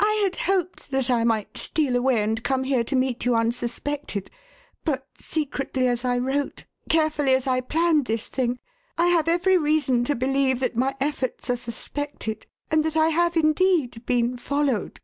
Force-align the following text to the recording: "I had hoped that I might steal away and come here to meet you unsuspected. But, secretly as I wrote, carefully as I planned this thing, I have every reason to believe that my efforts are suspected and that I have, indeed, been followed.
"I 0.00 0.12
had 0.24 0.34
hoped 0.52 0.90
that 0.90 1.08
I 1.08 1.22
might 1.22 1.56
steal 1.56 1.94
away 1.94 2.20
and 2.20 2.42
come 2.42 2.64
here 2.64 2.82
to 2.82 2.96
meet 2.96 3.24
you 3.24 3.36
unsuspected. 3.36 4.28
But, 4.84 5.06
secretly 5.20 5.86
as 5.86 6.04
I 6.04 6.18
wrote, 6.18 6.64
carefully 6.88 7.32
as 7.34 7.46
I 7.46 7.60
planned 7.60 8.06
this 8.06 8.26
thing, 8.26 8.58
I 8.98 9.06
have 9.06 9.28
every 9.28 9.56
reason 9.56 10.02
to 10.06 10.16
believe 10.16 10.58
that 10.58 10.74
my 10.76 10.96
efforts 11.00 11.48
are 11.48 11.56
suspected 11.56 12.44
and 12.72 12.82
that 12.84 12.96
I 12.96 13.10
have, 13.10 13.36
indeed, 13.36 14.04
been 14.04 14.36
followed. 14.36 14.98